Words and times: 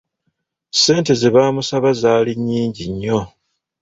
Ssente 0.73 1.13
ze 1.21 1.29
baamusaba 1.35 1.89
zaali 2.01 2.33
nyingi 2.45 2.83
nnyo. 2.91 3.19